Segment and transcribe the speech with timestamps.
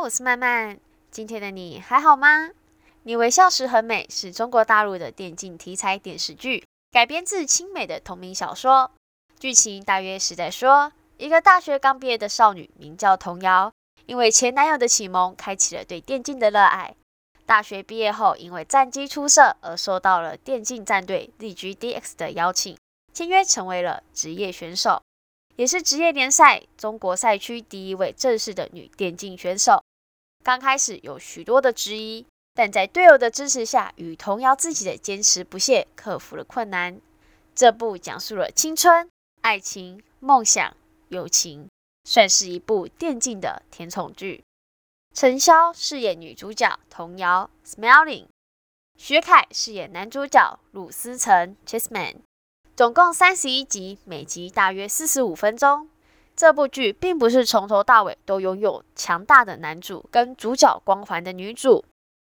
[0.00, 0.78] 我是曼曼。
[1.10, 2.50] 今天的你还好吗？
[3.02, 8.92] 你微笑时很美是中国大陆的电竞题材电视剧，改编自清美的同名小说。
[9.40, 13.72] 剧情大约是在说，一个大学刚毕业的少女名叫童瑶，
[14.06, 16.94] 因为前男友的启蒙，开启了对电竞的热爱。
[17.44, 22.78] 大学毕业后，因为战绩出色而受到了电竞战队 ZGDX 的邀请，
[23.12, 25.02] 签约成为了职业选手。
[25.56, 29.82] 也是职业联赛中国赛区第一位正式的女电竞选手。
[30.48, 36.98] 刚开始有许多的质疑，但在队友的支持下与童谣自己的坚持不懈，克服了困难。
[37.54, 39.10] 这部讲述了青春、
[39.42, 40.74] 爱情、梦想、
[41.08, 41.68] 友情，
[42.04, 44.42] 算是一部电竞的甜宠剧。
[45.14, 48.28] 陈潇饰演女主角童谣 （Smelling），
[48.96, 52.20] 徐凯饰演男主角鲁思成 （Chessman）。
[52.74, 55.90] 总共三十一集，每集大约四十五分钟。
[56.38, 61.84] 这部剧并不是从头到尾都拥有强大的男主跟主角光环的女主，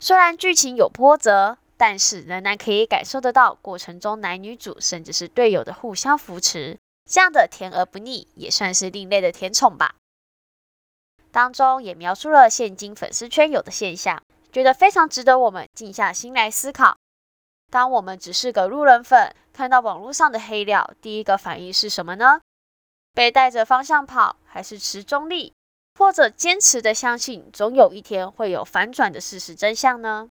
[0.00, 6.76] 虽然剧情有波折，但是仍然可以感受得到过程中男女主甚至是队友的互相扶持，
[7.08, 9.94] 这样的甜而不腻，也算是另类的甜宠吧。
[11.30, 16.96] 当中也描述了现今粉丝圈有的现象，觉得非常值得我们静下心来思考。
[17.70, 22.40] 当我们只是个路人粉，看到网络上的黑料，第一个反应是什么呢？
[23.14, 25.52] 被带着方向跑，还是持中立，
[25.98, 30.28] 或者坚持的相信总有一天会有反转的事实真相呢？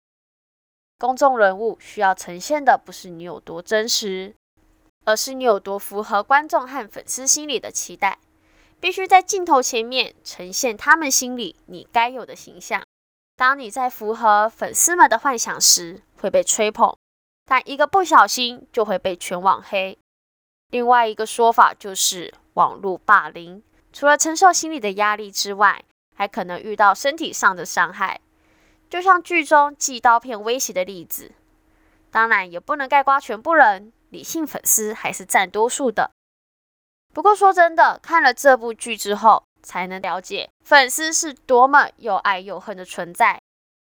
[0.99, 4.35] 公众人物需要呈现的不是你有多真实，
[5.05, 8.19] 而是你有多符合观众和粉丝心里的期待。
[8.79, 12.83] 必须在镜头前面呈现他们心里你该有的形象。
[13.35, 16.95] 当你在符合粉丝们的幻想时，会被吹捧。
[17.47, 19.99] 但一个不小心就会被全网黑。
[20.71, 23.63] 另外一个说法就是网络霸凌，
[23.93, 25.85] 除了承受心理的压力之外，
[26.17, 28.21] 还可能遇到身体上的伤害，
[28.89, 31.33] 就像剧中寄刀片威胁的例子。
[32.11, 36.11] 当然也不能盖刮全部人，理性粉丝还是占多数的。
[37.13, 43.39] 不过说真的，看了这部剧之后，才能了解粉丝是多么又爱又恨的存在。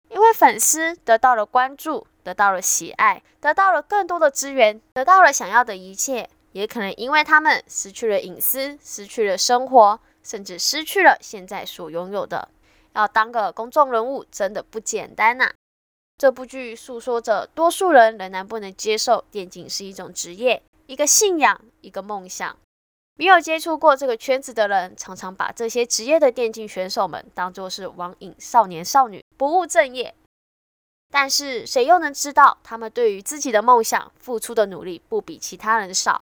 [0.10, 12.48] 因为粉丝得到了关注，得到了喜爱，得到了更多的资源，得到了想要的一切，也可能因为他们失去了隐私，失去了生活，甚至失去了现在所拥有的。
[12.94, 15.52] 要当个公众人物真的不简单呐！
[16.18, 22.56] 这部剧诉说着多数人仍然不能接受电竞是一种职业、一个信仰、一个梦想。
[23.16, 30.14] 没有接触过这个圈子的人，常常把这些职业的电竞选手们当作是网瘾少年少女，不务正业。
[31.12, 36.22] 但是谁又能知道，他们对于自己的梦想付出的努力不比其他人少？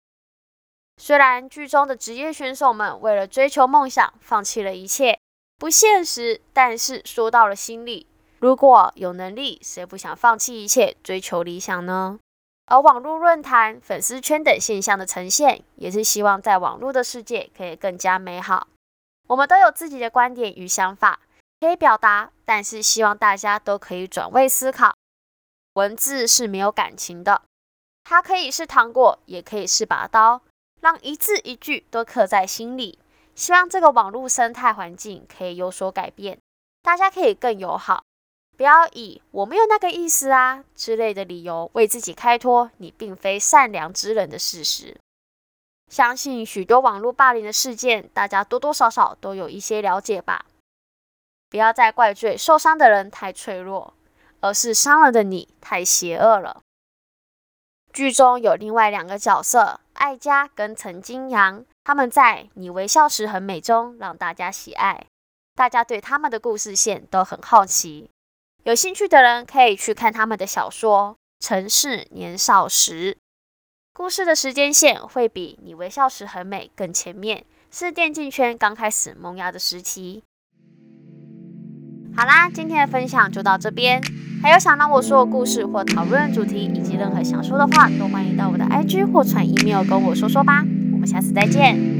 [0.98, 5.20] 虽然剧中的职业选手们为了追求梦想放弃了一切，
[5.58, 8.08] 不现实，但是说到了心里。
[8.40, 12.20] 如果有能力，谁不想放弃一切追求理想呢？
[12.66, 18.68] 而网络论坛、粉丝圈等现象的呈现，也是希望在网络的世界可以更加美好。
[19.28, 21.20] 我们都有自己的观点与想法
[21.60, 24.94] 可以表达，但是希望大家都可以转位思考。
[25.74, 27.44] 文字是没有感情的，
[28.04, 30.42] 它可以是糖果，也可以是把刀，
[30.80, 33.00] 让一字一句都刻在心里。
[33.36, 36.40] 希望这个网络生态环境可以有所改变，
[36.82, 38.04] 大家可以更友好。
[38.58, 44.98] 不要以“我没有那个意思啊”之类的理由为自己开脱你并非善良之人的事实。
[45.92, 50.48] 相信许多网络霸凌的事件，大家多多少少都有一些了解吧。
[51.50, 53.94] 不要再怪罪受伤的人太脆弱，
[54.40, 56.62] 而是伤了的你太邪恶了。
[57.98, 65.08] 剧中有另外两个角色，艾佳跟陈金阳，他们在《你微笑时很美》中让大家喜爱，
[65.56, 68.12] 大家对他们的故事线都很好奇。
[68.66, 73.14] 有兴趣的人可以去看他们的小说《城市年少时》，
[73.94, 80.24] 故事的时间线会比你微笑时很美更前面，是电竞圈刚开始萌芽的时期。
[82.20, 84.02] 好啦，今天的分享就到这边。
[84.42, 90.66] 还有想让我说的故事或讨论主题，以及任何想说的话，都欢迎到我的 IG 或传 email 跟我说说吧。
[90.92, 91.97] 我们下次再见。